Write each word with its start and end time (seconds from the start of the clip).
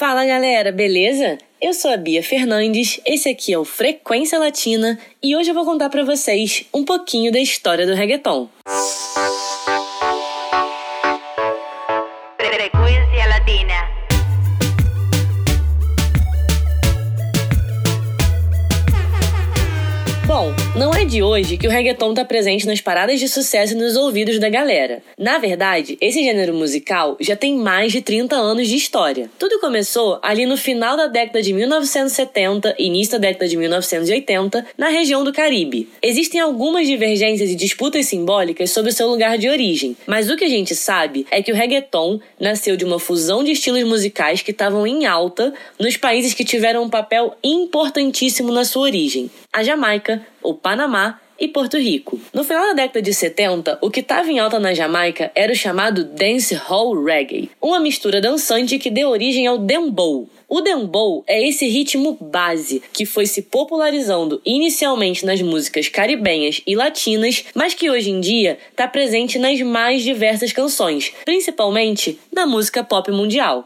Fala 0.00 0.24
galera, 0.24 0.72
beleza? 0.72 1.36
Eu 1.60 1.74
sou 1.74 1.90
a 1.90 1.96
Bia 1.98 2.22
Fernandes, 2.22 2.98
esse 3.04 3.28
aqui 3.28 3.52
é 3.52 3.58
o 3.58 3.66
Frequência 3.66 4.38
Latina 4.38 4.98
e 5.22 5.36
hoje 5.36 5.50
eu 5.50 5.54
vou 5.54 5.66
contar 5.66 5.90
para 5.90 6.02
vocês 6.02 6.64
um 6.72 6.82
pouquinho 6.86 7.30
da 7.30 7.38
história 7.38 7.86
do 7.86 7.92
reggaeton. 7.92 8.48
Frequência 8.66 9.49
de 21.10 21.24
hoje 21.24 21.56
que 21.56 21.66
o 21.66 21.70
reggaeton 21.70 22.10
está 22.10 22.24
presente 22.24 22.64
nas 22.68 22.80
paradas 22.80 23.18
de 23.18 23.28
sucesso 23.28 23.72
e 23.72 23.76
nos 23.76 23.96
ouvidos 23.96 24.38
da 24.38 24.48
galera. 24.48 25.02
Na 25.18 25.38
verdade, 25.38 25.98
esse 26.00 26.22
gênero 26.22 26.54
musical 26.54 27.16
já 27.18 27.34
tem 27.34 27.56
mais 27.56 27.90
de 27.90 28.00
30 28.00 28.36
anos 28.36 28.68
de 28.68 28.76
história. 28.76 29.28
Tudo 29.36 29.58
começou 29.58 30.20
ali 30.22 30.46
no 30.46 30.56
final 30.56 30.96
da 30.96 31.08
década 31.08 31.42
de 31.42 31.52
1970 31.52 32.76
e 32.78 32.86
início 32.86 33.14
da 33.14 33.26
década 33.26 33.48
de 33.48 33.56
1980, 33.56 34.64
na 34.78 34.88
região 34.88 35.24
do 35.24 35.32
Caribe. 35.32 35.88
Existem 36.00 36.40
algumas 36.40 36.86
divergências 36.86 37.50
e 37.50 37.56
disputas 37.56 38.06
simbólicas 38.06 38.70
sobre 38.70 38.92
o 38.92 38.94
seu 38.94 39.08
lugar 39.08 39.36
de 39.36 39.48
origem, 39.48 39.96
mas 40.06 40.30
o 40.30 40.36
que 40.36 40.44
a 40.44 40.48
gente 40.48 40.76
sabe 40.76 41.26
é 41.32 41.42
que 41.42 41.50
o 41.50 41.56
reggaeton 41.56 42.20
nasceu 42.38 42.76
de 42.76 42.84
uma 42.84 43.00
fusão 43.00 43.42
de 43.42 43.50
estilos 43.50 43.82
musicais 43.82 44.42
que 44.42 44.52
estavam 44.52 44.86
em 44.86 45.06
alta 45.06 45.52
nos 45.76 45.96
países 45.96 46.34
que 46.34 46.44
tiveram 46.44 46.84
um 46.84 46.88
papel 46.88 47.34
importantíssimo 47.42 48.52
na 48.52 48.64
sua 48.64 48.82
origem: 48.82 49.28
a 49.52 49.64
Jamaica, 49.64 50.24
o 50.42 50.54
Panamá 50.54 51.20
e 51.40 51.48
Porto 51.48 51.78
Rico. 51.78 52.20
No 52.34 52.44
final 52.44 52.66
da 52.68 52.74
década 52.74 53.00
de 53.00 53.14
70, 53.14 53.78
o 53.80 53.90
que 53.90 54.00
estava 54.00 54.30
em 54.30 54.38
alta 54.38 54.60
na 54.60 54.74
Jamaica 54.74 55.32
era 55.34 55.52
o 55.52 55.56
chamado 55.56 56.04
Dance 56.04 56.54
Hall 56.54 57.02
Reggae, 57.02 57.50
uma 57.60 57.80
mistura 57.80 58.20
dançante 58.20 58.78
que 58.78 58.90
deu 58.90 59.08
origem 59.08 59.46
ao 59.46 59.56
dembow. 59.56 60.28
O 60.46 60.60
dembow 60.60 61.24
é 61.26 61.48
esse 61.48 61.66
ritmo 61.66 62.18
base 62.20 62.82
que 62.92 63.06
foi 63.06 63.24
se 63.24 63.42
popularizando 63.42 64.42
inicialmente 64.44 65.24
nas 65.24 65.40
músicas 65.40 65.88
caribenhas 65.88 66.60
e 66.66 66.74
latinas, 66.74 67.44
mas 67.54 67.72
que 67.72 67.88
hoje 67.88 68.10
em 68.10 68.20
dia 68.20 68.58
está 68.70 68.86
presente 68.86 69.38
nas 69.38 69.60
mais 69.62 70.02
diversas 70.02 70.52
canções, 70.52 71.12
principalmente 71.24 72.18
na 72.32 72.46
música 72.46 72.82
pop 72.82 73.10
mundial. 73.12 73.64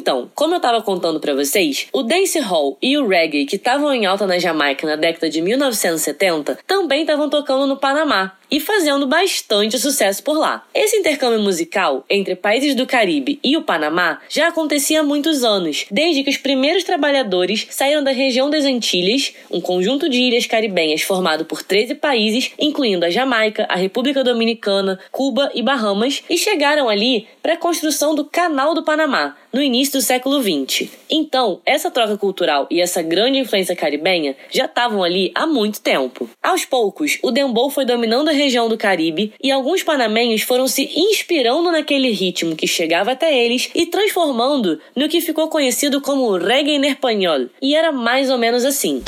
Então, 0.00 0.30
como 0.34 0.54
eu 0.54 0.56
estava 0.56 0.80
contando 0.80 1.20
para 1.20 1.34
vocês, 1.34 1.86
o 1.92 2.02
dancehall 2.02 2.78
e 2.80 2.96
o 2.96 3.06
reggae 3.06 3.44
que 3.44 3.56
estavam 3.56 3.92
em 3.92 4.06
alta 4.06 4.26
na 4.26 4.38
Jamaica 4.38 4.86
na 4.86 4.96
década 4.96 5.28
de 5.28 5.42
1970 5.42 6.58
também 6.66 7.02
estavam 7.02 7.28
tocando 7.28 7.66
no 7.66 7.76
Panamá, 7.76 8.32
e 8.50 8.58
fazendo 8.58 9.06
bastante 9.06 9.78
sucesso 9.78 10.22
por 10.22 10.36
lá. 10.36 10.66
Esse 10.74 10.96
intercâmbio 10.96 11.40
musical 11.40 12.04
entre 12.10 12.34
países 12.34 12.74
do 12.74 12.86
Caribe 12.86 13.38
e 13.44 13.56
o 13.56 13.62
Panamá 13.62 14.20
já 14.28 14.48
acontecia 14.48 15.00
há 15.00 15.02
muitos 15.02 15.44
anos, 15.44 15.86
desde 15.90 16.24
que 16.24 16.30
os 16.30 16.36
primeiros 16.36 16.82
trabalhadores 16.82 17.66
saíram 17.70 18.02
da 18.02 18.10
região 18.10 18.50
das 18.50 18.64
Antilhas, 18.64 19.32
um 19.50 19.60
conjunto 19.60 20.08
de 20.08 20.20
ilhas 20.20 20.46
caribenhas 20.46 21.02
formado 21.02 21.44
por 21.44 21.62
13 21.62 21.94
países, 21.94 22.50
incluindo 22.58 23.04
a 23.04 23.10
Jamaica, 23.10 23.66
a 23.68 23.76
República 23.76 24.24
Dominicana, 24.24 24.98
Cuba 25.12 25.50
e 25.54 25.62
Bahamas, 25.62 26.22
e 26.28 26.36
chegaram 26.36 26.88
ali 26.88 27.28
para 27.42 27.54
a 27.54 27.58
construção 27.58 28.14
do 28.14 28.24
Canal 28.24 28.74
do 28.74 28.82
Panamá, 28.82 29.36
no 29.52 29.62
início 29.62 29.89
do 29.92 30.00
século 30.00 30.42
XX. 30.42 30.88
Então, 31.10 31.60
essa 31.64 31.90
troca 31.90 32.16
cultural 32.16 32.66
e 32.70 32.80
essa 32.80 33.02
grande 33.02 33.38
influência 33.38 33.74
caribenha 33.76 34.36
já 34.50 34.66
estavam 34.66 35.02
ali 35.02 35.30
há 35.34 35.46
muito 35.46 35.80
tempo. 35.80 36.28
Aos 36.42 36.64
poucos, 36.64 37.18
o 37.22 37.30
dembow 37.30 37.70
foi 37.70 37.84
dominando 37.84 38.28
a 38.28 38.32
região 38.32 38.68
do 38.68 38.78
Caribe 38.78 39.32
e 39.42 39.50
alguns 39.50 39.82
panamenhos 39.82 40.42
foram 40.42 40.66
se 40.66 40.90
inspirando 40.96 41.70
naquele 41.70 42.10
ritmo 42.10 42.56
que 42.56 42.66
chegava 42.66 43.12
até 43.12 43.36
eles 43.36 43.70
e 43.74 43.86
transformando 43.86 44.80
no 44.94 45.08
que 45.08 45.20
ficou 45.20 45.48
conhecido 45.48 46.00
como 46.00 46.36
reggae 46.36 46.78
espanhol. 46.86 47.48
E 47.60 47.74
era 47.74 47.92
mais 47.92 48.30
ou 48.30 48.38
menos 48.38 48.64
assim. 48.64 49.02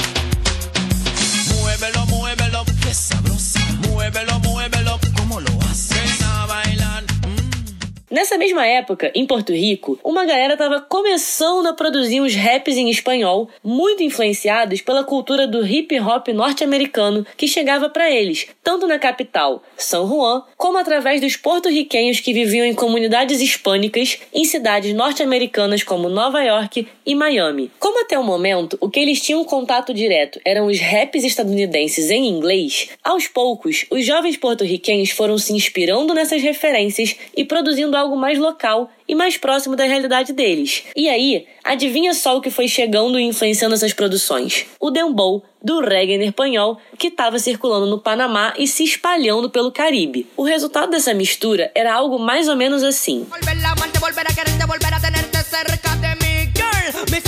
Nessa 8.13 8.37
mesma 8.37 8.67
época, 8.67 9.11
em 9.15 9.25
Porto 9.25 9.55
Rico, 9.55 9.99
uma 10.05 10.27
galera 10.27 10.53
estava 10.53 10.83
começando 10.83 11.67
a 11.67 11.73
produzir 11.73 12.21
uns 12.21 12.35
raps 12.35 12.77
em 12.77 12.91
espanhol, 12.91 13.49
muito 13.65 14.03
influenciados 14.03 14.83
pela 14.83 15.03
cultura 15.03 15.47
do 15.47 15.67
hip 15.67 15.99
hop 15.99 16.29
norte-americano 16.29 17.27
que 17.39 17.49
chegava 17.49 17.89
para 17.89 18.11
eles, 18.11 18.49
tanto 18.63 18.87
na 18.87 18.99
capital, 18.99 19.63
São 19.79 20.07
Juan, 20.07 20.43
como 20.59 20.77
através 20.77 21.23
dos 21.23 21.39
porto-riquenhos 21.39 22.21
que 22.21 22.35
viviam 22.35 22.67
em 22.67 22.75
comunidades 22.75 23.41
hispânicas 23.41 24.19
em 24.31 24.45
cidades 24.45 24.93
norte-americanas 24.93 25.83
como 25.83 26.11
Nova 26.11 26.43
York 26.43 26.87
e 27.07 27.15
Miami. 27.15 27.71
Como 27.79 28.05
até 28.05 28.19
o 28.19 28.23
momento 28.23 28.77
o 28.79 28.91
que 28.91 29.01
eles 29.01 29.23
tinham 29.23 29.43
contato 29.43 29.95
direto 29.95 30.39
eram 30.45 30.67
os 30.67 30.79
raps 30.79 31.25
estadunidenses 31.25 32.11
em 32.11 32.27
inglês, 32.27 32.91
aos 33.03 33.27
poucos 33.27 33.87
os 33.91 34.05
jovens 34.05 34.37
porto-riquenhos 34.37 35.09
foram 35.09 35.39
se 35.39 35.55
inspirando 35.55 36.13
nessas 36.13 36.43
referências 36.43 37.17
e 37.35 37.43
produzindo 37.43 38.02
algo 38.03 38.17
mais 38.17 38.39
local 38.39 38.91
e 39.09 39.15
mais 39.15 39.37
próximo 39.37 39.75
da 39.75 39.85
realidade 39.85 40.33
deles. 40.33 40.85
E 40.95 41.09
aí, 41.09 41.47
adivinha 41.65 42.13
só 42.15 42.37
o 42.37 42.41
que 42.41 42.51
foi 42.51 42.69
chegando 42.69 43.19
e 43.19 43.25
influenciando 43.25 43.75
essas 43.75 43.93
produções? 43.93 44.67
O 44.79 44.91
dembow 44.91 45.43
do 45.63 45.81
reggae 45.81 46.23
espanhol 46.25 46.79
que 46.99 47.09
estava 47.09 47.39
circulando 47.39 47.87
no 47.87 47.99
Panamá 47.99 48.53
e 48.59 48.67
se 48.67 48.85
espalhando 48.85 49.49
pelo 49.49 49.73
Caribe. 49.73 50.27
O 50.37 50.43
resultado 50.43 50.91
dessa 50.91 51.15
mistura 51.15 51.71
era 51.75 51.95
algo 51.95 52.19
mais 52.19 52.49
ou 52.49 52.57
menos 52.57 52.83
assim. 52.83 53.27
Mis 57.11 57.23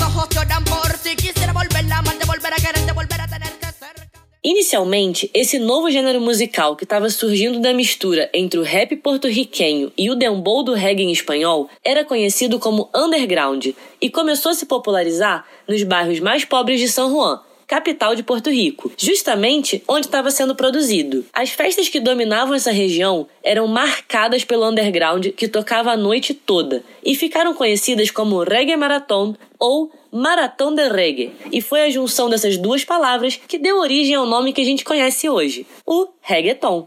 Inicialmente, 4.47 5.31
esse 5.33 5.59
novo 5.59 5.91
gênero 5.91 6.21
musical 6.21 6.77
que 6.77 6.85
estava 6.85 7.09
surgindo 7.09 7.61
da 7.61 7.73
mistura 7.73 8.29
entre 8.35 8.61
o 8.61 8.63
rap 8.63 8.95
porto-riquenho 8.97 9.91
e 9.97 10.11
o 10.11 10.15
dembow 10.15 10.63
do 10.63 10.75
reggae 10.75 11.03
em 11.03 11.11
espanhol 11.11 11.67
era 11.83 12.05
conhecido 12.05 12.59
como 12.59 12.91
underground 12.95 13.69
e 13.99 14.11
começou 14.11 14.53
a 14.53 14.55
se 14.55 14.67
popularizar 14.67 15.47
nos 15.67 15.83
bairros 15.83 16.21
mais 16.21 16.45
pobres 16.45 16.79
de 16.79 16.89
São 16.89 17.11
Juan, 17.11 17.41
capital 17.67 18.15
de 18.15 18.23
Porto 18.23 18.51
Rico, 18.51 18.93
justamente 18.99 19.83
onde 19.89 20.09
estava 20.09 20.31
sendo 20.31 20.55
produzido. 20.55 21.25
As 21.33 21.49
festas 21.49 21.89
que 21.89 21.99
dominavam 21.99 22.55
essa 22.55 22.71
região 22.71 23.27
eram 23.43 23.67
marcadas 23.67 24.45
pelo 24.45 24.69
underground 24.69 25.29
que 25.29 25.49
tocava 25.49 25.91
a 25.91 25.97
noite 25.97 26.35
toda 26.35 26.85
e 27.03 27.15
ficaram 27.15 27.55
conhecidas 27.55 28.11
como 28.11 28.43
Reggae 28.43 28.77
Marathon 28.77 29.35
ou 29.65 29.91
Maratão 30.13 30.75
de 30.75 30.87
Reggae, 30.89 31.33
e 31.51 31.63
foi 31.63 31.83
a 31.83 31.91
junção 31.91 32.29
dessas 32.29 32.59
duas 32.59 32.85
palavras 32.85 33.37
que 33.37 33.59
deu 33.59 33.79
origem 33.79 34.15
ao 34.15 34.27
nome 34.27 34.53
que 34.53 34.61
a 34.61 34.65
gente 34.65 34.85
conhece 34.85 35.29
hoje, 35.29 35.67
o 35.87 36.09
reggaeton. 36.21 36.87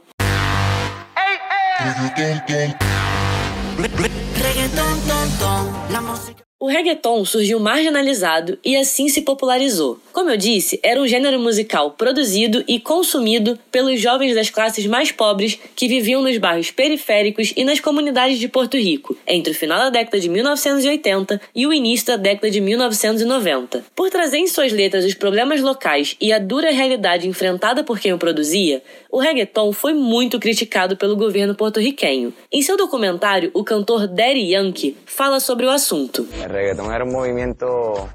O 6.59 6.65
reggaeton 6.65 7.23
surgiu 7.23 7.59
marginalizado 7.59 8.57
e 8.65 8.75
assim 8.75 9.07
se 9.09 9.21
popularizou. 9.21 9.99
Como 10.11 10.31
eu 10.31 10.37
disse, 10.37 10.79
era 10.81 10.99
um 10.99 11.05
gênero 11.05 11.39
musical 11.39 11.91
produzido 11.91 12.63
e 12.67 12.79
consumido 12.79 13.59
pelos 13.71 14.01
jovens 14.01 14.33
das 14.33 14.49
classes 14.49 14.87
mais 14.87 15.11
pobres 15.11 15.59
que 15.75 15.87
viviam 15.87 16.19
nos 16.19 16.35
bairros 16.39 16.71
periféricos 16.71 17.53
e 17.55 17.63
nas 17.63 17.79
comunidades 17.79 18.39
de 18.39 18.47
Porto 18.47 18.75
Rico, 18.75 19.15
entre 19.27 19.51
o 19.51 19.55
final 19.55 19.77
da 19.77 19.91
década 19.91 20.19
de 20.19 20.27
1980 20.27 21.39
e 21.53 21.67
o 21.67 21.71
início 21.71 22.07
da 22.07 22.17
década 22.17 22.49
de 22.49 22.59
1990. 22.59 23.85
Por 23.95 24.09
trazer 24.09 24.39
em 24.39 24.47
suas 24.47 24.71
letras 24.71 25.05
os 25.05 25.13
problemas 25.13 25.61
locais 25.61 26.15
e 26.19 26.33
a 26.33 26.39
dura 26.39 26.71
realidade 26.71 27.27
enfrentada 27.27 27.83
por 27.83 27.99
quem 27.99 28.13
o 28.13 28.17
produzia, 28.17 28.81
o 29.17 29.19
reggaeton 29.19 29.73
foi 29.73 29.95
muito 29.95 30.39
criticado 30.39 30.95
pelo 30.95 31.15
governo 31.15 31.55
porto-riquenho. 31.55 32.31
Em 32.51 32.61
seu 32.61 32.77
documentário, 32.77 33.49
o 33.51 33.63
cantor 33.63 34.05
Daddy 34.07 34.51
Yankee 34.51 34.95
fala 35.07 35.39
sobre 35.39 35.65
o 35.65 35.71
assunto. 35.71 36.27
El 36.39 36.47
reggaetón 36.47 36.93
era 36.93 37.03
un 37.03 37.11
movimiento 37.11 37.67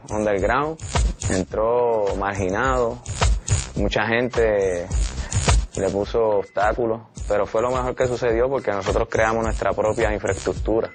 underground, 0.08 0.78
entró 1.28 2.14
marginado, 2.16 3.02
mucha 3.74 4.06
gente 4.06 4.86
le 5.76 5.90
puso 5.90 6.38
obstáculos, 6.38 7.00
pero 7.26 7.46
fue 7.46 7.62
lo 7.62 7.72
mejor 7.72 7.96
que 7.96 8.06
sucedió 8.06 8.48
porque 8.48 8.70
nosotros 8.70 9.08
creamos 9.10 9.42
nuestra 9.42 9.72
propia 9.72 10.14
infraestructura, 10.14 10.88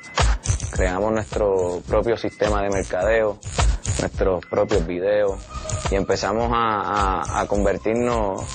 creamos 0.72 1.12
nuestro 1.12 1.82
propio 1.86 2.16
sistema 2.16 2.64
de 2.64 2.70
mercadeo, 2.70 3.40
nuestros 4.00 4.46
propios 4.46 4.88
videos 4.88 5.38
y 5.92 5.96
empezamos 5.96 6.50
a, 6.54 7.42
a 7.42 7.46
convertirnos 7.46 8.46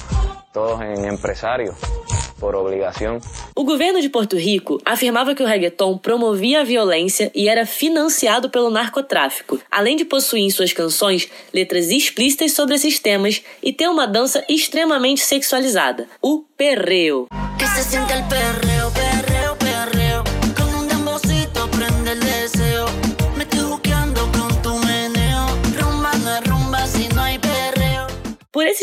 todos 0.52 0.81
en 0.81 1.04
empresarios. 1.04 1.75
por 2.43 2.56
obrigação. 2.56 3.20
O 3.54 3.62
governo 3.62 4.00
de 4.00 4.08
Porto 4.08 4.37
Rico 4.37 4.81
afirmava 4.84 5.32
que 5.32 5.44
o 5.44 5.46
reggaeton 5.46 5.96
promovia 5.96 6.62
a 6.62 6.64
violência 6.64 7.31
e 7.37 7.49
era 7.49 7.64
financiado 7.64 8.50
pelo 8.50 8.69
narcotráfico, 8.69 9.60
além 9.70 9.94
de 9.94 10.04
possuir 10.04 10.43
em 10.43 10.50
suas 10.50 10.72
canções 10.72 11.28
letras 11.54 11.88
explícitas 11.88 12.50
sobre 12.52 12.75
esses 12.75 12.99
temas 12.99 13.40
e 13.62 13.72
ter 13.72 13.88
uma 13.88 14.08
dança 14.08 14.44
extremamente 14.49 15.20
sexualizada, 15.20 16.08
o 16.20 16.43
perreo. 16.56 17.28
Que 17.56 17.66
se 17.69 17.96
perreo, 17.96 18.28
perreo, 18.28 18.90
perreo. 18.90 19.01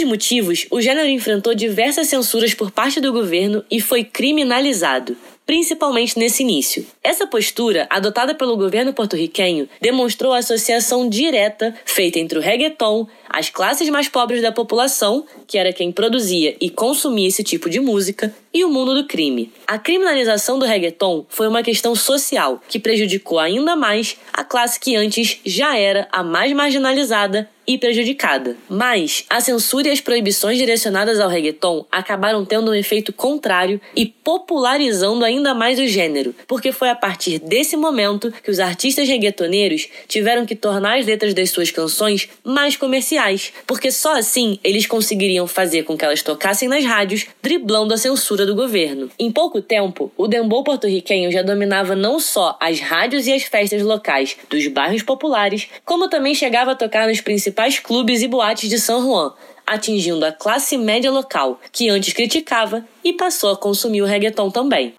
Motivos, 0.06 0.66
o 0.70 0.80
gênero 0.82 1.08
enfrentou 1.08 1.54
diversas 1.54 2.08
censuras 2.08 2.54
por 2.54 2.72
parte 2.72 3.02
do 3.02 3.12
governo 3.12 3.64
e 3.70 3.82
foi 3.82 4.04
criminalizado 4.04 5.18
principalmente 5.50 6.20
nesse 6.20 6.44
início. 6.44 6.86
Essa 7.04 7.26
postura, 7.26 7.88
adotada 7.90 8.36
pelo 8.36 8.56
governo 8.56 8.94
porto-riquenho, 8.94 9.68
demonstrou 9.82 10.32
a 10.32 10.38
associação 10.38 11.10
direta 11.10 11.74
feita 11.86 12.20
entre 12.20 12.38
o 12.38 12.42
reggaeton, 12.42 13.08
as 13.28 13.50
classes 13.50 13.90
mais 13.90 14.08
pobres 14.08 14.44
da 14.44 14.52
população, 14.52 15.26
que 15.48 15.58
era 15.58 15.74
quem 15.74 15.92
produzia 15.92 16.56
e 16.62 16.70
consumia 16.70 17.28
esse 17.28 17.44
tipo 17.44 17.68
de 17.68 17.80
música, 17.80 18.32
e 18.54 18.64
o 18.64 18.70
mundo 18.70 18.94
do 18.94 19.08
crime. 19.08 19.52
A 19.66 19.80
criminalização 19.80 20.60
do 20.60 20.66
reggaeton 20.66 21.26
foi 21.28 21.48
uma 21.48 21.64
questão 21.64 21.96
social 21.96 22.62
que 22.70 22.78
prejudicou 22.78 23.40
ainda 23.40 23.76
mais 23.76 24.18
a 24.32 24.44
classe 24.44 24.80
que 24.80 24.96
antes 24.96 25.40
já 25.44 25.76
era 25.76 26.08
a 26.12 26.22
mais 26.22 26.54
marginalizada 26.54 27.50
e 27.70 27.78
prejudicada. 27.78 28.58
Mas 28.68 29.26
a 29.30 29.40
censura 29.40 29.90
e 29.90 29.92
as 29.92 30.02
proibições 30.02 30.58
direcionadas 30.58 31.20
ao 31.20 31.30
reggaeton 31.30 31.86
acabaram 31.92 32.44
tendo 32.44 32.72
um 32.72 32.74
efeito 32.74 33.14
contrário 33.14 33.80
e 33.96 34.08
popularizando 34.08 35.24
ainda 35.24 35.54
mais 35.54 35.78
o 35.78 35.86
gênero, 35.86 36.34
porque 36.48 36.72
foi 36.72 36.90
a 36.90 36.96
partir 36.96 37.38
desse 37.38 37.78
momento 37.78 38.34
que 38.44 38.50
os 38.50 38.60
artistas 38.60 39.08
reggaetoneiros 39.08 39.88
tiveram 40.08 40.48
que 40.48 40.56
tornar 40.56 40.98
as 40.98 41.06
letras 41.06 41.36
das 41.36 41.52
suas 41.52 41.70
canções 41.70 42.28
mais 42.44 42.76
comerciais, 42.76 43.54
porque 43.68 43.92
só 43.92 44.18
assim 44.18 44.58
eles 44.64 44.88
conseguiriam 44.88 45.46
fazer 45.46 45.84
com 45.84 45.96
que 45.96 46.04
elas 46.04 46.24
tocassem 46.24 46.68
nas 46.68 46.84
rádios, 46.84 47.28
driblando 47.40 47.94
a 47.94 47.98
censura 47.98 48.48
do 48.48 48.56
governo. 48.56 49.12
Em 49.20 49.32
pouco 49.32 49.62
tempo, 49.62 50.12
o 50.18 50.28
dembow 50.28 50.64
porto-riquenho 50.64 51.32
já 51.32 51.44
dominava 51.44 51.96
não 51.96 52.20
só 52.20 52.58
as 52.60 52.80
rádios 52.80 53.28
e 53.28 53.34
as 53.34 53.44
festas 53.44 53.84
locais 53.84 54.36
dos 54.50 54.66
bairros 54.66 55.04
populares, 55.04 55.68
como 55.86 56.10
também 56.10 56.34
chegava 56.34 56.72
a 56.72 56.76
tocar 56.76 57.08
nos 57.08 57.22
principais 57.22 57.59
principais 57.60 57.80
clubes 57.80 58.22
e 58.22 58.28
boates 58.28 58.70
de 58.70 58.80
São 58.80 59.02
Juan, 59.02 59.34
atingindo 59.68 60.26
a 60.26 60.32
classe 60.32 60.78
média 60.78 61.12
local, 61.12 61.60
que 61.74 61.90
antes 61.90 62.14
criticava 62.14 62.86
e 63.04 63.12
passou 63.12 63.52
a 63.52 63.58
consumir 63.58 64.02
o 64.02 64.06
reggaeton 64.06 64.50
também. 64.50 64.96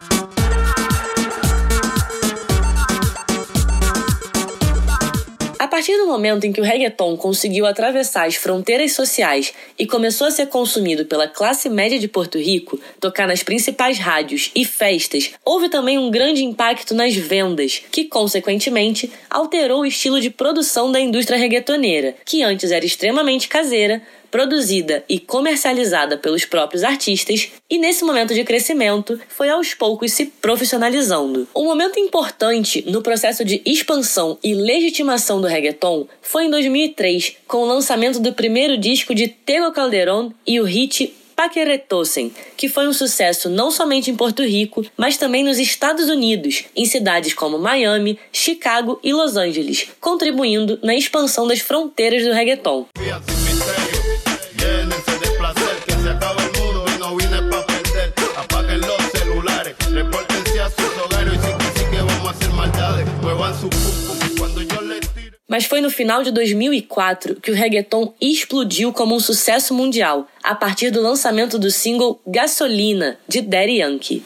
Partir 5.69 5.97
do 5.99 6.07
momento 6.07 6.45
em 6.45 6.53
que 6.53 6.61
o 6.61 6.65
reggaeton 6.65 7.17
conseguiu 7.17 7.67
atravessar 7.67 8.27
as 8.27 8.35
fronteiras 8.35 8.93
sociais 8.93 9.53
e 9.79 9.87
começou 9.87 10.27
a 10.27 10.31
ser 10.31 10.47
consumido 10.47 11.05
pela 11.05 11.29
classe 11.29 11.69
média 11.69 11.99
de 11.99 12.09
Porto 12.09 12.39
Rico, 12.39 12.81
tocar 12.99 13.29
nas 13.29 13.43
principais 13.43 13.99
rádios 13.99 14.51
e 14.55 14.65
festas, 14.65 15.33
houve 15.45 15.69
também 15.69 15.99
um 15.99 16.11
grande 16.11 16.43
impacto 16.43 16.95
nas 16.95 17.15
vendas, 17.15 17.83
que, 17.91 18.05
consequentemente, 18.05 19.13
alterou 19.29 19.81
o 19.81 19.87
estilo 19.87 20.21
de 20.21 20.31
produção 20.31 20.91
da 20.91 21.01
indústria 21.01 21.39
reggaetoneira, 21.39 22.15
que 22.25 22.43
antes 22.43 22.71
era 22.71 22.85
extremamente 22.85 23.49
caseira, 23.49 24.03
produzida 24.31 25.05
e 25.09 25.19
comercializada 25.19 26.17
pelos 26.17 26.45
próprios 26.45 26.85
artistas, 26.85 27.51
e 27.69 27.79
nesse 27.79 28.05
momento 28.05 28.35
de 28.35 28.45
crescimento 28.45 29.21
foi 29.29 29.49
aos 29.49 29.75
poucos 29.75 30.13
se 30.13 30.27
profissionalizando. 30.27 31.49
Um 31.55 31.65
momento 31.65 31.99
importante 31.99 32.85
no 32.87 33.03
processo 33.03 33.45
de 33.45 33.61
expansão 33.65 34.39
e 34.43 34.55
legitimação 34.55 35.41
do 35.41 35.47
reggaeton 35.47 36.07
foi 36.21 36.45
em 36.45 36.51
2003, 36.51 37.37
com 37.47 37.59
o 37.59 37.67
lançamento 37.67 38.21
do 38.21 38.33
primeiro 38.33 38.77
disco 38.79 39.15
de 39.15 39.29
Tego 39.29 39.73
Calderón 39.73 40.31
e 40.47 40.61
o 40.61 40.65
hit 40.65 41.15
Paqueretosen, 41.41 42.31
que 42.55 42.69
foi 42.69 42.87
um 42.87 42.93
sucesso 42.93 43.49
não 43.49 43.71
somente 43.71 44.11
em 44.11 44.15
Porto 44.15 44.43
Rico, 44.43 44.85
mas 44.95 45.17
também 45.17 45.43
nos 45.43 45.59
Estados 45.59 46.11
Unidos, 46.11 46.65
em 46.77 46.85
cidades 46.85 47.33
como 47.33 47.59
Miami, 47.59 48.19
Chicago 48.31 49.01
e 49.03 49.11
Los 49.15 49.39
Angeles, 49.39 49.89
contribuindo 49.99 50.79
na 50.83 50.95
expansão 50.95 51.47
das 51.47 51.61
fronteiras 51.61 52.25
do 52.25 52.33
reggaeton. 52.33 52.87
Mas 65.51 65.65
foi 65.65 65.81
no 65.81 65.91
final 65.91 66.23
de 66.23 66.31
2004 66.31 67.41
que 67.41 67.51
o 67.51 67.55
reggaeton 67.55 68.15
explodiu 68.21 68.93
como 68.93 69.17
um 69.17 69.19
sucesso 69.19 69.75
mundial, 69.75 70.29
a 70.45 70.55
partir 70.55 70.91
do 70.93 71.03
lançamento 71.03 71.59
do 71.59 71.73
single 71.73 72.21
Gasolina, 72.25 73.19
de 73.27 73.41
Daddy 73.41 73.81
Yankee. 73.81 74.23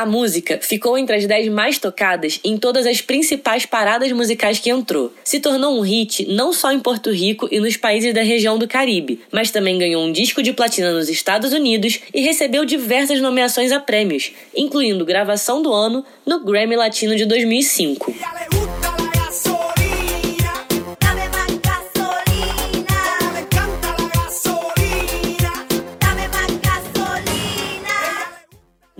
A 0.00 0.06
música 0.06 0.58
ficou 0.62 0.96
entre 0.96 1.14
as 1.14 1.26
10 1.26 1.48
mais 1.48 1.78
tocadas 1.78 2.40
em 2.42 2.56
todas 2.56 2.86
as 2.86 3.02
principais 3.02 3.66
paradas 3.66 4.10
musicais 4.12 4.58
que 4.58 4.70
entrou. 4.70 5.12
Se 5.22 5.40
tornou 5.40 5.78
um 5.78 5.82
hit 5.82 6.24
não 6.26 6.54
só 6.54 6.72
em 6.72 6.80
Porto 6.80 7.10
Rico 7.10 7.46
e 7.52 7.60
nos 7.60 7.76
países 7.76 8.14
da 8.14 8.22
região 8.22 8.58
do 8.58 8.66
Caribe, 8.66 9.20
mas 9.30 9.50
também 9.50 9.76
ganhou 9.76 10.02
um 10.02 10.10
disco 10.10 10.42
de 10.42 10.54
platina 10.54 10.90
nos 10.90 11.10
Estados 11.10 11.52
Unidos 11.52 12.00
e 12.14 12.22
recebeu 12.22 12.64
diversas 12.64 13.20
nomeações 13.20 13.72
a 13.72 13.78
prêmios, 13.78 14.32
incluindo 14.56 15.04
gravação 15.04 15.60
do 15.60 15.70
ano 15.70 16.02
no 16.24 16.42
Grammy 16.42 16.76
Latino 16.76 17.14
de 17.14 17.26
2005. 17.26 18.49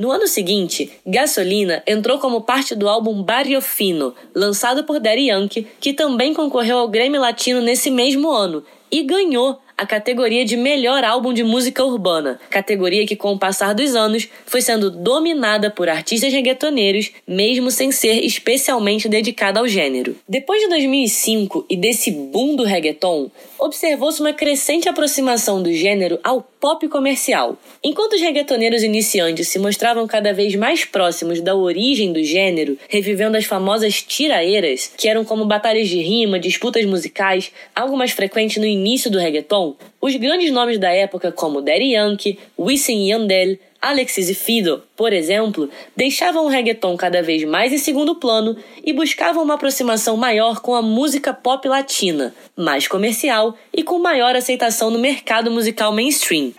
No 0.00 0.11
ano 0.11 0.26
seguinte, 0.26 0.91
Gasolina 1.06 1.82
entrou 1.87 2.19
como 2.19 2.41
parte 2.41 2.75
do 2.75 2.88
álbum 2.88 3.23
Barrio 3.23 3.61
Fino, 3.61 4.14
lançado 4.35 4.85
por 4.85 4.99
Daddy 4.99 5.29
Yankee, 5.29 5.67
que 5.79 5.93
também 5.93 6.32
concorreu 6.32 6.79
ao 6.79 6.88
Grammy 6.88 7.19
Latino 7.19 7.61
nesse 7.61 7.91
mesmo 7.91 8.31
ano 8.31 8.64
e 8.91 9.02
ganhou 9.02 9.61
a 9.81 9.87
categoria 9.87 10.44
de 10.44 10.59
melhor 10.59 11.03
álbum 11.05 11.32
de 11.32 11.43
música 11.43 11.82
urbana, 11.82 12.38
categoria 12.50 13.06
que 13.06 13.17
com 13.17 13.32
o 13.32 13.38
passar 13.38 13.75
dos 13.75 13.97
anos 13.97 14.29
foi 14.44 14.61
sendo 14.61 14.91
dominada 14.91 15.71
por 15.71 15.88
artistas 15.88 16.31
reggaetoneiros, 16.35 17.11
mesmo 17.27 17.71
sem 17.71 17.91
ser 17.91 18.23
especialmente 18.23 19.09
dedicada 19.09 19.59
ao 19.59 19.67
gênero. 19.67 20.15
Depois 20.29 20.61
de 20.61 20.69
2005 20.69 21.65
e 21.67 21.79
desse 21.79 22.11
boom 22.11 22.56
do 22.56 22.65
reggaeton, 22.65 23.31
observou-se 23.59 24.21
uma 24.21 24.35
crescente 24.35 24.87
aproximação 24.87 25.62
do 25.62 25.73
gênero 25.73 26.19
ao 26.23 26.43
pop 26.61 26.87
comercial. 26.88 27.57
Enquanto 27.83 28.12
os 28.12 28.21
reggaetoneiros 28.21 28.83
iniciantes 28.83 29.49
se 29.49 29.59
mostravam 29.59 30.07
cada 30.07 30.33
vez 30.35 30.54
mais 30.54 30.85
próximos 30.85 31.40
da 31.40 31.57
origem 31.57 32.12
do 32.12 32.23
gênero, 32.23 32.76
revivendo 32.87 33.38
as 33.38 33.47
famosas 33.47 34.02
tiraeiras, 34.02 34.93
que 34.95 35.09
eram 35.09 35.25
como 35.25 35.47
batalhas 35.47 35.88
de 35.88 36.02
rima, 36.02 36.38
disputas 36.38 36.85
musicais, 36.85 37.50
algo 37.75 37.97
mais 37.97 38.11
frequente 38.11 38.61
no 38.61 38.66
início 38.66 39.11
do 39.11 39.19
reggaeton, 39.19 39.70
os 40.00 40.15
grandes 40.17 40.50
nomes 40.50 40.79
da 40.79 40.91
época 40.91 41.33
como 41.33 41.61
Daddy 41.61 41.95
Yankee, 41.95 42.39
Wisin 42.59 43.09
Yandel, 43.09 43.59
Alexis 43.81 44.29
e 44.29 44.35
Fido, 44.35 44.83
por 44.95 45.12
exemplo, 45.12 45.71
deixavam 45.97 46.45
o 46.45 46.49
reggaeton 46.49 46.97
cada 46.97 47.23
vez 47.23 47.45
mais 47.45 47.73
em 47.73 47.79
segundo 47.79 48.15
plano 48.15 48.57
e 48.85 48.93
buscavam 48.93 49.43
uma 49.43 49.55
aproximação 49.55 50.17
maior 50.17 50.61
com 50.61 50.75
a 50.75 50.83
música 50.83 51.33
pop 51.33 51.67
latina, 51.67 52.35
mais 52.55 52.87
comercial 52.87 53.57
e 53.73 53.83
com 53.83 53.99
maior 53.99 54.37
aceitação 54.37 54.91
no 54.91 54.99
mercado 54.99 55.50
musical 55.50 55.93
mainstream. 55.93 56.53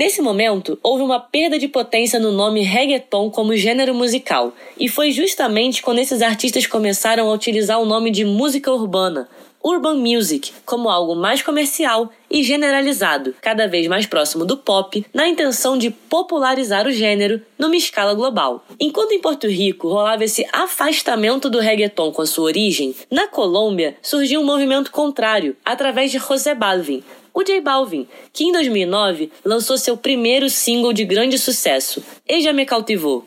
Nesse 0.00 0.22
momento, 0.22 0.78
houve 0.82 1.02
uma 1.02 1.20
perda 1.20 1.58
de 1.58 1.68
potência 1.68 2.18
no 2.18 2.32
nome 2.32 2.62
reggaeton 2.62 3.28
como 3.28 3.54
gênero 3.54 3.94
musical, 3.94 4.50
e 4.78 4.88
foi 4.88 5.12
justamente 5.12 5.82
quando 5.82 5.98
esses 5.98 6.22
artistas 6.22 6.66
começaram 6.66 7.28
a 7.28 7.34
utilizar 7.34 7.78
o 7.78 7.84
nome 7.84 8.10
de 8.10 8.24
música 8.24 8.72
urbana, 8.72 9.28
urban 9.62 9.96
music, 9.96 10.52
como 10.64 10.88
algo 10.88 11.14
mais 11.14 11.42
comercial 11.42 12.10
e 12.30 12.42
generalizado, 12.42 13.34
cada 13.40 13.66
vez 13.66 13.86
mais 13.88 14.06
próximo 14.06 14.44
do 14.44 14.56
pop, 14.56 15.04
na 15.12 15.28
intenção 15.28 15.76
de 15.76 15.90
popularizar 15.90 16.86
o 16.86 16.92
gênero 16.92 17.42
numa 17.58 17.76
escala 17.76 18.14
global. 18.14 18.64
Enquanto 18.78 19.12
em 19.12 19.20
Porto 19.20 19.46
Rico 19.46 19.88
rolava 19.88 20.24
esse 20.24 20.46
afastamento 20.52 21.50
do 21.50 21.58
reggaeton 21.58 22.12
com 22.12 22.22
a 22.22 22.26
sua 22.26 22.44
origem, 22.44 22.94
na 23.10 23.26
Colômbia 23.26 23.96
surgiu 24.02 24.40
um 24.40 24.44
movimento 24.44 24.90
contrário, 24.90 25.56
através 25.64 26.10
de 26.10 26.18
José 26.18 26.54
Balvin, 26.54 27.02
o 27.32 27.44
J 27.44 27.60
Balvin, 27.60 28.08
que 28.32 28.44
em 28.44 28.52
2009 28.52 29.30
lançou 29.44 29.78
seu 29.78 29.96
primeiro 29.96 30.50
single 30.50 30.92
de 30.92 31.04
grande 31.04 31.38
sucesso, 31.38 32.02
Eja 32.28 32.52
Me 32.52 32.66
Cautivou. 32.66 33.24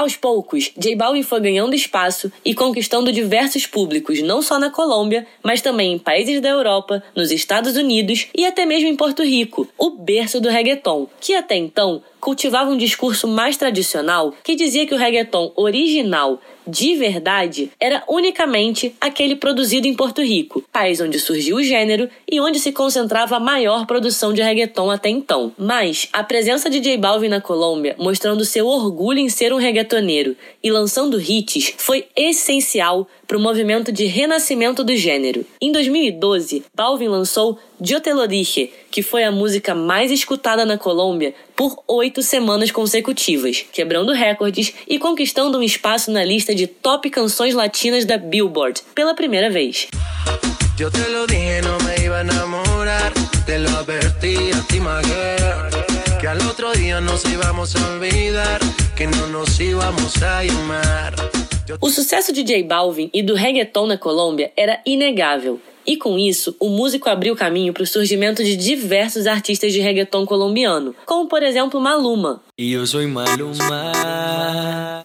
Aos 0.00 0.16
poucos, 0.16 0.72
J 0.78 0.96
Balvin 0.96 1.22
foi 1.22 1.40
ganhando 1.40 1.74
espaço 1.74 2.32
e 2.42 2.54
conquistando 2.54 3.12
diversos 3.12 3.66
públicos, 3.66 4.22
não 4.22 4.40
só 4.40 4.58
na 4.58 4.70
Colômbia, 4.70 5.26
mas 5.42 5.60
também 5.60 5.92
em 5.92 5.98
países 5.98 6.40
da 6.40 6.48
Europa, 6.48 7.02
nos 7.14 7.30
Estados 7.30 7.76
Unidos 7.76 8.26
e 8.34 8.46
até 8.46 8.64
mesmo 8.64 8.88
em 8.88 8.96
Porto 8.96 9.22
Rico, 9.22 9.68
o 9.76 9.90
berço 9.90 10.40
do 10.40 10.48
reggaeton, 10.48 11.06
que 11.20 11.34
até 11.34 11.54
então 11.54 12.02
cultivava 12.20 12.70
um 12.70 12.76
discurso 12.76 13.26
mais 13.26 13.56
tradicional 13.56 14.34
que 14.44 14.54
dizia 14.54 14.86
que 14.86 14.94
o 14.94 14.98
reggaeton 14.98 15.52
original 15.56 16.40
de 16.66 16.94
verdade 16.94 17.70
era 17.80 18.04
unicamente 18.08 18.94
aquele 19.00 19.34
produzido 19.34 19.86
em 19.86 19.94
Porto 19.94 20.22
Rico, 20.22 20.62
país 20.72 21.00
onde 21.00 21.18
surgiu 21.18 21.56
o 21.56 21.62
gênero 21.62 22.08
e 22.30 22.40
onde 22.40 22.60
se 22.60 22.70
concentrava 22.72 23.36
a 23.36 23.40
maior 23.40 23.86
produção 23.86 24.32
de 24.32 24.42
reggaeton 24.42 24.90
até 24.90 25.08
então. 25.08 25.52
Mas 25.58 26.08
a 26.12 26.22
presença 26.22 26.70
de 26.70 26.80
J 26.80 26.96
Balvin 26.96 27.28
na 27.28 27.40
Colômbia, 27.40 27.96
mostrando 27.98 28.44
seu 28.44 28.66
orgulho 28.66 29.18
em 29.18 29.28
ser 29.28 29.52
um 29.52 29.56
reggaetoneiro 29.56 30.36
e 30.62 30.70
lançando 30.70 31.20
hits, 31.20 31.74
foi 31.76 32.06
essencial 32.14 33.08
para 33.30 33.38
o 33.38 33.40
movimento 33.40 33.92
de 33.92 34.06
renascimento 34.06 34.82
do 34.82 34.96
gênero. 34.96 35.46
Em 35.62 35.70
2012, 35.70 36.64
Balvin 36.74 37.06
lançou 37.06 37.60
Yo 37.80 38.00
Te 38.00 38.12
Lo 38.12 38.26
Dije, 38.26 38.72
que 38.90 39.04
foi 39.04 39.22
a 39.22 39.30
música 39.30 39.72
mais 39.72 40.10
escutada 40.10 40.64
na 40.64 40.76
Colômbia 40.76 41.32
por 41.54 41.80
oito 41.86 42.22
semanas 42.22 42.72
consecutivas, 42.72 43.64
quebrando 43.72 44.10
recordes 44.10 44.74
e 44.88 44.98
conquistando 44.98 45.58
um 45.58 45.62
espaço 45.62 46.10
na 46.10 46.24
lista 46.24 46.52
de 46.52 46.66
top 46.66 47.08
canções 47.08 47.54
latinas 47.54 48.04
da 48.04 48.18
Billboard 48.18 48.82
pela 48.96 49.14
primeira 49.14 49.48
vez. 49.48 49.86
Yo 50.76 50.90
te 50.90 51.08
lo 51.10 51.24
dije, 51.28 51.62
no 51.62 51.78
me 51.84 52.04
iba 52.04 52.16
a 52.16 52.20
enamorar, 52.22 53.12
te 53.46 53.60
lo 53.60 53.70
advertí 53.78 54.50
a 54.50 54.60
ti, 54.62 54.80
que 56.20 56.26
al 56.26 56.40
otro 56.48 56.72
día 56.72 57.00
nos 57.00 57.24
íbamos 57.26 57.76
a 57.76 57.92
olvidar, 57.92 58.58
que 58.96 59.06
no 59.06 59.28
nos 59.28 59.60
íbamos 59.60 60.20
a 60.20 60.42
llamar. 60.42 61.49
O 61.80 61.90
sucesso 61.90 62.32
de 62.32 62.42
J 62.42 62.62
Balvin 62.62 63.10
e 63.12 63.22
do 63.22 63.34
reggaeton 63.34 63.86
na 63.86 63.98
Colômbia 63.98 64.50
era 64.56 64.80
inegável. 64.86 65.60
E 65.86 65.96
com 65.96 66.18
isso, 66.18 66.54
o 66.60 66.68
músico 66.68 67.08
abriu 67.08 67.34
caminho 67.34 67.72
para 67.72 67.82
o 67.82 67.86
surgimento 67.86 68.44
de 68.44 68.54
diversos 68.56 69.26
artistas 69.26 69.72
de 69.72 69.80
reggaeton 69.80 70.24
colombiano, 70.24 70.94
como 71.06 71.28
por 71.28 71.42
exemplo 71.42 71.80
Maluma. 71.80 72.42
E 72.56 72.72
eu 72.72 72.86
sou 72.86 73.06
Maluma. 73.08 73.92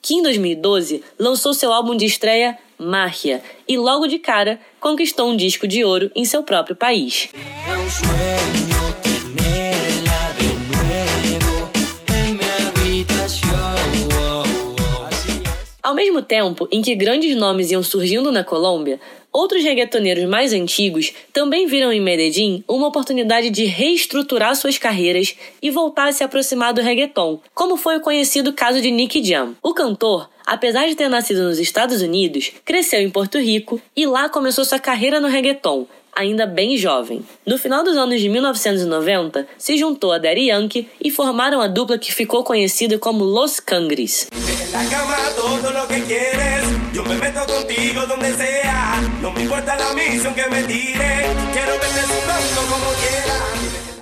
Que 0.01 0.15
em 0.15 0.21
2012 0.21 1.03
lançou 1.17 1.53
seu 1.53 1.71
álbum 1.73 1.95
de 1.95 2.05
estreia 2.05 2.57
Magia 2.77 3.41
e 3.67 3.77
logo 3.77 4.05
de 4.05 4.19
cara 4.19 4.59
conquistou 4.81 5.29
um 5.29 5.37
disco 5.37 5.65
de 5.67 5.85
ouro 5.85 6.11
em 6.13 6.25
seu 6.25 6.43
próprio 6.43 6.75
país. 6.75 7.29
Ao 7.67 8.64
mesmo 15.95 16.21
tempo 16.21 16.67
em 16.71 16.81
que 16.81 16.93
grandes 16.93 17.35
nomes 17.35 17.71
iam 17.71 17.81
surgindo 17.81 18.31
na 18.31 18.43
Colômbia, 18.43 18.99
outros 19.31 19.63
reggaetoneiros 19.63 20.25
mais 20.25 20.53
antigos 20.53 21.13
também 21.33 21.65
viram 21.65 21.91
em 21.91 21.99
Medellín 21.99 22.63
uma 22.67 22.87
oportunidade 22.87 23.49
de 23.49 23.65
reestruturar 23.65 24.55
suas 24.55 24.77
carreiras 24.77 25.35
e 25.61 25.71
voltar 25.71 26.09
a 26.09 26.11
se 26.11 26.23
aproximar 26.23 26.73
do 26.73 26.81
reggaeton, 26.81 27.39
como 27.53 27.77
foi 27.77 27.97
o 27.97 28.01
conhecido 28.01 28.53
caso 28.53 28.81
de 28.81 28.91
Nicky 28.91 29.23
Jam. 29.23 29.55
O 29.63 29.73
cantor 29.73 30.29
apesar 30.45 30.87
de 30.87 30.95
ter 30.95 31.09
nascido 31.09 31.43
nos 31.43 31.59
Estados 31.59 32.01
Unidos, 32.01 32.51
cresceu 32.63 33.01
em 33.01 33.09
Porto 33.09 33.39
Rico 33.39 33.81
e 33.95 34.05
lá 34.05 34.29
começou 34.29 34.63
sua 34.63 34.79
carreira 34.79 35.19
no 35.19 35.27
reggaeton, 35.27 35.87
ainda 36.15 36.45
bem 36.45 36.77
jovem. 36.77 37.23
No 37.45 37.57
final 37.57 37.83
dos 37.83 37.97
anos 37.97 38.21
de 38.21 38.29
1990, 38.29 39.45
se 39.57 39.77
juntou 39.77 40.13
a 40.13 40.17
Daddy 40.17 40.47
Yankee 40.47 40.87
e 41.03 41.11
formaram 41.11 41.59
a 41.59 41.67
dupla 41.67 41.97
que 41.97 42.13
ficou 42.13 42.43
conhecida 42.43 42.97
como 42.97 43.25
Los 43.25 43.59
Cangris. 43.59 44.27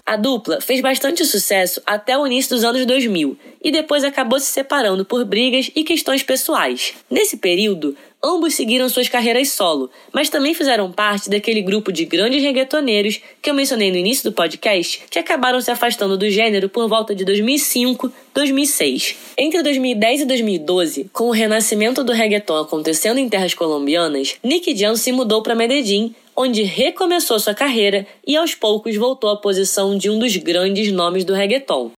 A 0.05 0.17
dupla 0.17 0.59
fez 0.59 0.81
bastante 0.81 1.23
sucesso 1.23 1.81
até 1.85 2.17
o 2.17 2.27
início 2.27 2.53
dos 2.53 2.65
anos 2.65 2.85
2000 2.85 3.37
e 3.63 3.71
depois 3.71 4.03
acabou 4.03 4.37
se 4.37 4.47
separando 4.47 5.05
por 5.05 5.23
brigas 5.23 5.71
e 5.73 5.81
questões 5.81 6.21
pessoais. 6.21 6.93
Nesse 7.09 7.37
período, 7.37 7.95
ambos 8.21 8.53
seguiram 8.53 8.89
suas 8.89 9.07
carreiras 9.07 9.53
solo, 9.53 9.89
mas 10.11 10.29
também 10.29 10.53
fizeram 10.53 10.91
parte 10.91 11.29
daquele 11.29 11.61
grupo 11.61 11.89
de 11.89 12.03
grandes 12.03 12.43
reggaetoneiros 12.43 13.21
que 13.41 13.49
eu 13.49 13.53
mencionei 13.53 13.91
no 13.91 13.97
início 13.97 14.29
do 14.29 14.35
podcast, 14.35 15.05
que 15.09 15.19
acabaram 15.19 15.61
se 15.61 15.71
afastando 15.71 16.17
do 16.17 16.29
gênero 16.29 16.67
por 16.67 16.89
volta 16.89 17.15
de 17.15 17.23
2005, 17.23 18.11
2006. 18.33 19.15
Entre 19.37 19.63
2010 19.63 20.21
e 20.21 20.25
2012, 20.25 21.09
com 21.13 21.29
o 21.29 21.31
renascimento 21.31 22.03
do 22.03 22.11
reggaeton 22.11 22.57
acontecendo 22.57 23.19
em 23.19 23.29
terras 23.29 23.53
colombianas, 23.53 24.35
Nick 24.43 24.75
Jam 24.75 24.97
se 24.97 25.13
mudou 25.13 25.41
para 25.41 25.55
Medellín 25.55 26.13
onde 26.35 26.63
recomeçou 26.63 27.39
sua 27.39 27.53
carreira 27.53 28.05
e 28.25 28.35
aos 28.35 28.55
poucos 28.55 28.95
voltou 28.95 29.29
à 29.29 29.37
posição 29.37 29.97
de 29.97 30.09
um 30.09 30.19
dos 30.19 30.35
grandes 30.37 30.91
nomes 30.91 31.25
do 31.25 31.33
reggaeton. 31.33 31.91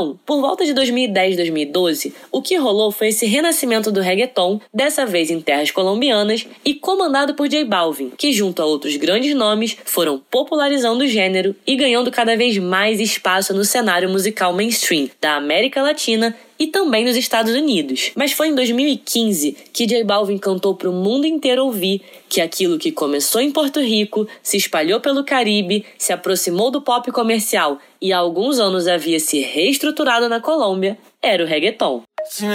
Então, 0.00 0.18
por 0.24 0.40
volta 0.40 0.64
de 0.64 0.72
2010 0.72 1.36
2012, 1.36 2.14
o 2.32 2.40
que 2.40 2.56
rolou 2.56 2.90
foi 2.90 3.08
esse 3.08 3.26
renascimento 3.26 3.92
do 3.92 4.00
reggaeton, 4.00 4.58
dessa 4.72 5.04
vez 5.04 5.30
em 5.30 5.42
terras 5.42 5.70
colombianas, 5.70 6.46
e 6.64 6.72
comandado 6.72 7.34
por 7.34 7.46
J 7.46 7.64
Balvin, 7.66 8.10
que 8.16 8.32
junto 8.32 8.62
a 8.62 8.64
outros 8.64 8.96
grandes 8.96 9.34
nomes 9.34 9.76
foram 9.84 10.18
popularizando 10.30 11.04
o 11.04 11.06
gênero 11.06 11.54
e 11.66 11.76
ganhando 11.76 12.10
cada 12.10 12.34
vez 12.34 12.56
mais 12.56 12.98
espaço 12.98 13.52
no 13.52 13.62
cenário 13.62 14.08
musical 14.08 14.54
mainstream 14.54 15.10
da 15.20 15.36
América 15.36 15.82
Latina 15.82 16.34
e 16.60 16.66
também 16.66 17.06
nos 17.06 17.16
Estados 17.16 17.54
Unidos. 17.54 18.12
Mas 18.14 18.32
foi 18.32 18.48
em 18.48 18.54
2015 18.54 19.56
que 19.72 19.86
J 19.86 20.04
Balvin 20.04 20.36
cantou 20.36 20.74
para 20.74 20.90
o 20.90 20.92
mundo 20.92 21.26
inteiro 21.26 21.64
ouvir 21.64 22.02
que 22.28 22.42
aquilo 22.42 22.78
que 22.78 22.92
começou 22.92 23.40
em 23.40 23.50
Porto 23.50 23.80
Rico 23.80 24.28
se 24.42 24.58
espalhou 24.58 25.00
pelo 25.00 25.24
Caribe, 25.24 25.86
se 25.96 26.12
aproximou 26.12 26.70
do 26.70 26.82
pop 26.82 27.10
comercial 27.10 27.78
e 28.00 28.12
há 28.12 28.18
alguns 28.18 28.58
anos 28.58 28.86
havia 28.86 29.18
se 29.18 29.40
reestruturado 29.40 30.28
na 30.28 30.38
Colômbia 30.38 30.98
era 31.22 31.42
o 31.42 31.46
reggaeton. 31.46 32.02
Se 32.26 32.46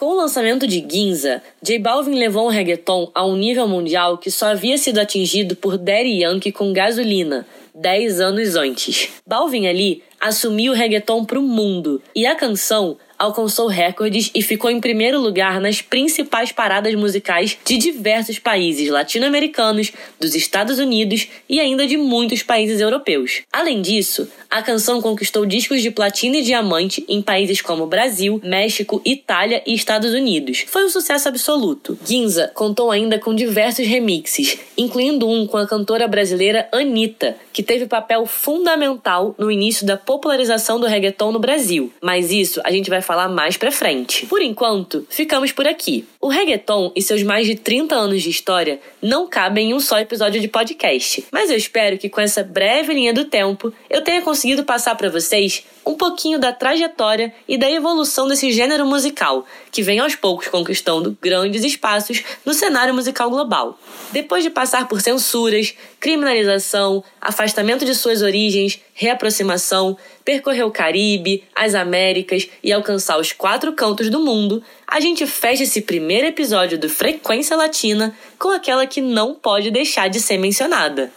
com 0.00 0.06
o 0.06 0.16
lançamento 0.16 0.66
de 0.66 0.82
Ginza, 0.90 1.42
J 1.62 1.78
Balvin 1.78 2.14
levou 2.14 2.46
o 2.46 2.48
reggaeton 2.48 3.10
a 3.14 3.26
um 3.26 3.36
nível 3.36 3.68
mundial 3.68 4.16
que 4.16 4.30
só 4.30 4.46
havia 4.46 4.78
sido 4.78 4.98
atingido 4.98 5.54
por 5.54 5.76
Daddy 5.76 6.22
Yankee 6.22 6.50
com 6.50 6.72
gasolina, 6.72 7.46
10 7.74 8.18
anos 8.18 8.56
antes. 8.56 9.10
Balvin 9.26 9.66
ali 9.66 10.02
assumiu 10.18 10.72
o 10.72 10.74
reggaeton 10.74 11.26
para 11.26 11.38
o 11.38 11.42
mundo, 11.42 12.00
e 12.16 12.24
a 12.24 12.34
canção 12.34 12.96
alcançou 13.20 13.66
recordes 13.66 14.30
e 14.34 14.40
ficou 14.40 14.70
em 14.70 14.80
primeiro 14.80 15.20
lugar 15.20 15.60
nas 15.60 15.82
principais 15.82 16.52
paradas 16.52 16.94
musicais 16.94 17.58
de 17.66 17.76
diversos 17.76 18.38
países 18.38 18.88
latino-americanos, 18.88 19.92
dos 20.18 20.34
Estados 20.34 20.78
Unidos 20.78 21.28
e 21.46 21.60
ainda 21.60 21.86
de 21.86 21.98
muitos 21.98 22.42
países 22.42 22.80
europeus. 22.80 23.42
Além 23.52 23.82
disso, 23.82 24.26
a 24.50 24.62
canção 24.62 25.02
conquistou 25.02 25.44
discos 25.44 25.82
de 25.82 25.90
platina 25.90 26.38
e 26.38 26.42
diamante 26.42 27.04
em 27.06 27.20
países 27.20 27.60
como 27.60 27.86
Brasil, 27.86 28.40
México, 28.42 29.02
Itália 29.04 29.62
e 29.66 29.74
Estados 29.74 29.89
Unidos. 29.90 30.64
Foi 30.68 30.84
um 30.84 30.88
sucesso 30.88 31.28
absoluto. 31.28 31.98
Ginza 32.04 32.48
contou 32.54 32.92
ainda 32.92 33.18
com 33.18 33.34
diversos 33.34 33.84
remixes, 33.84 34.56
incluindo 34.78 35.28
um 35.28 35.48
com 35.48 35.56
a 35.56 35.66
cantora 35.66 36.06
brasileira 36.06 36.68
Anitta, 36.70 37.36
que 37.52 37.60
teve 37.60 37.86
papel 37.86 38.24
fundamental 38.24 39.34
no 39.36 39.50
início 39.50 39.84
da 39.84 39.96
popularização 39.96 40.78
do 40.78 40.86
reggaeton 40.86 41.32
no 41.32 41.40
Brasil. 41.40 41.92
Mas 42.00 42.30
isso 42.30 42.60
a 42.64 42.70
gente 42.70 42.88
vai 42.88 43.02
falar 43.02 43.28
mais 43.28 43.56
pra 43.56 43.72
frente. 43.72 44.26
Por 44.26 44.40
enquanto, 44.40 45.04
ficamos 45.10 45.50
por 45.50 45.66
aqui. 45.66 46.04
O 46.20 46.28
reggaeton 46.28 46.92
e 46.94 47.02
seus 47.02 47.24
mais 47.24 47.46
de 47.46 47.56
30 47.56 47.94
anos 47.94 48.22
de 48.22 48.30
história 48.30 48.78
não 49.02 49.26
cabem 49.26 49.70
em 49.70 49.74
um 49.74 49.80
só 49.80 49.98
episódio 49.98 50.40
de 50.40 50.46
podcast, 50.46 51.24
mas 51.32 51.50
eu 51.50 51.56
espero 51.56 51.98
que 51.98 52.08
com 52.08 52.20
essa 52.20 52.44
breve 52.44 52.94
linha 52.94 53.12
do 53.12 53.24
tempo 53.24 53.72
eu 53.88 54.02
tenha 54.02 54.22
conseguido 54.22 54.62
passar 54.62 54.94
para 54.94 55.08
vocês 55.08 55.64
um 55.84 55.94
pouquinho 55.94 56.38
da 56.38 56.52
trajetória 56.52 57.32
e 57.48 57.56
da 57.56 57.70
evolução 57.70 58.28
desse 58.28 58.52
gênero 58.52 58.86
musical, 58.86 59.44
que 59.72 59.79
vem 59.82 60.00
aos 60.00 60.14
poucos 60.14 60.48
conquistando 60.48 61.16
grandes 61.20 61.64
espaços 61.64 62.22
no 62.44 62.54
cenário 62.54 62.94
musical 62.94 63.30
global. 63.30 63.78
Depois 64.12 64.42
de 64.42 64.50
passar 64.50 64.88
por 64.88 65.00
censuras, 65.00 65.74
criminalização, 65.98 67.02
afastamento 67.20 67.84
de 67.84 67.94
suas 67.94 68.22
origens, 68.22 68.80
reaproximação, 68.94 69.96
percorrer 70.24 70.64
o 70.64 70.70
Caribe, 70.70 71.44
as 71.54 71.74
Américas 71.74 72.48
e 72.62 72.72
alcançar 72.72 73.18
os 73.18 73.32
quatro 73.32 73.72
cantos 73.72 74.10
do 74.10 74.20
mundo, 74.20 74.62
a 74.86 75.00
gente 75.00 75.26
fecha 75.26 75.62
esse 75.62 75.80
primeiro 75.82 76.26
episódio 76.26 76.78
do 76.78 76.88
Frequência 76.88 77.56
Latina 77.56 78.14
com 78.38 78.50
aquela 78.50 78.86
que 78.86 79.00
não 79.00 79.34
pode 79.34 79.70
deixar 79.70 80.08
de 80.08 80.20
ser 80.20 80.38
mencionada. 80.38 81.12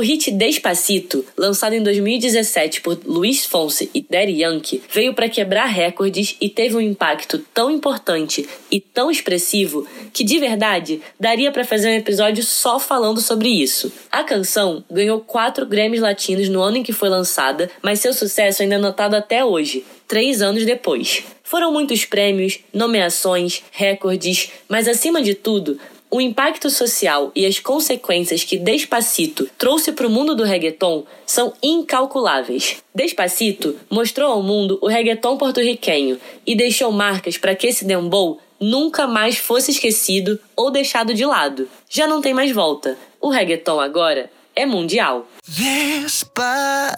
O 0.00 0.02
hit 0.02 0.30
Despacito, 0.30 1.22
lançado 1.36 1.74
em 1.74 1.82
2017 1.82 2.80
por 2.80 2.98
Luiz 3.04 3.44
Fonse 3.44 3.90
e 3.92 4.00
Daddy 4.00 4.40
Yankee, 4.42 4.82
veio 4.90 5.12
para 5.12 5.28
quebrar 5.28 5.66
recordes 5.66 6.38
e 6.40 6.48
teve 6.48 6.74
um 6.74 6.80
impacto 6.80 7.36
tão 7.52 7.70
importante 7.70 8.48
e 8.70 8.80
tão 8.80 9.10
expressivo 9.10 9.86
que 10.10 10.24
de 10.24 10.38
verdade 10.38 11.02
daria 11.20 11.52
para 11.52 11.66
fazer 11.66 11.90
um 11.90 11.98
episódio 11.98 12.42
só 12.42 12.78
falando 12.78 13.20
sobre 13.20 13.50
isso. 13.50 13.92
A 14.10 14.24
canção 14.24 14.82
ganhou 14.90 15.20
quatro 15.20 15.66
Grammys 15.66 16.00
latinos 16.00 16.48
no 16.48 16.62
ano 16.62 16.78
em 16.78 16.82
que 16.82 16.94
foi 16.94 17.10
lançada, 17.10 17.70
mas 17.82 18.00
seu 18.00 18.14
sucesso 18.14 18.62
ainda 18.62 18.76
é 18.76 18.78
notado 18.78 19.12
até 19.12 19.44
hoje, 19.44 19.84
três 20.08 20.40
anos 20.40 20.64
depois. 20.64 21.24
Foram 21.44 21.70
muitos 21.74 22.06
prêmios, 22.06 22.60
nomeações, 22.72 23.62
recordes, 23.70 24.50
mas 24.66 24.88
acima 24.88 25.20
de 25.20 25.34
tudo, 25.34 25.78
o 26.10 26.20
impacto 26.20 26.68
social 26.68 27.30
e 27.34 27.46
as 27.46 27.60
consequências 27.60 28.42
que 28.42 28.58
Despacito 28.58 29.48
trouxe 29.56 29.92
para 29.92 30.06
o 30.06 30.10
mundo 30.10 30.34
do 30.34 30.42
reggaeton 30.42 31.04
são 31.24 31.52
incalculáveis. 31.62 32.78
Despacito 32.94 33.76
mostrou 33.88 34.32
ao 34.32 34.42
mundo 34.42 34.78
o 34.82 34.88
reggaeton 34.88 35.36
porto-riquenho 35.36 36.20
e 36.44 36.56
deixou 36.56 36.90
marcas 36.90 37.38
para 37.38 37.54
que 37.54 37.68
esse 37.68 37.84
dembow 37.84 38.40
nunca 38.58 39.06
mais 39.06 39.38
fosse 39.38 39.70
esquecido 39.70 40.38
ou 40.56 40.70
deixado 40.70 41.14
de 41.14 41.24
lado. 41.24 41.68
Já 41.88 42.06
não 42.06 42.20
tem 42.20 42.34
mais 42.34 42.50
volta. 42.50 42.98
O 43.20 43.30
reggaeton 43.30 43.78
agora 43.78 44.30
é 44.56 44.66
mundial. 44.66 45.28
Despacito, 45.46 46.90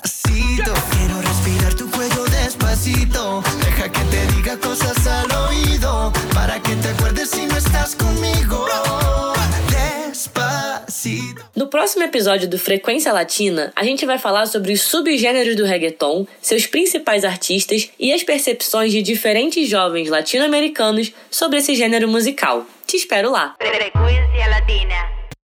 despacito. 2.52 3.42
Deja 3.64 3.88
que 3.88 4.04
te 4.10 4.34
diga 4.34 4.56
cosas 4.58 5.06
al 5.06 5.48
oído 5.48 6.12
para 6.34 6.60
que 6.60 6.74
te 6.76 6.88
acuerdes 6.88 7.30
si 7.30 7.46
no 7.46 7.56
estás 7.56 7.94
conmigo. 7.94 8.66
No 11.56 11.68
próximo 11.68 12.04
episódio 12.04 12.48
do 12.48 12.58
Frequência 12.58 13.12
Latina, 13.12 13.72
a 13.74 13.82
gente 13.82 14.06
vai 14.06 14.18
falar 14.18 14.46
sobre 14.46 14.72
os 14.72 14.82
subgêneros 14.82 15.56
do 15.56 15.64
reggaeton, 15.64 16.26
seus 16.40 16.66
principais 16.66 17.24
artistas 17.24 17.90
e 17.98 18.12
as 18.12 18.22
percepções 18.22 18.92
de 18.92 19.02
diferentes 19.02 19.68
jovens 19.68 20.08
latino-americanos 20.08 21.12
sobre 21.30 21.58
esse 21.58 21.74
gênero 21.74 22.08
musical. 22.08 22.66
Te 22.86 22.96
espero 22.96 23.30
lá! 23.30 23.56
Frequência 23.58 24.48
Latina. 24.48 25.21